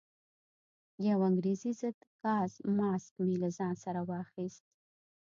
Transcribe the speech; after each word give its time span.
یو 1.07 1.19
انګریزي 1.29 1.71
ضد 1.79 1.97
ګاز 2.21 2.51
ماسک 2.77 3.13
مې 3.25 3.35
له 3.43 3.49
ځان 3.57 3.73
سره 3.83 4.01
واخیست. 4.09 4.63